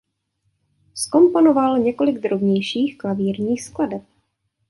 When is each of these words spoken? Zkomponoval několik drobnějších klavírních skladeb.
Zkomponoval 0.93 1.79
několik 1.79 2.17
drobnějších 2.19 2.97
klavírních 2.97 3.63
skladeb. 3.63 4.03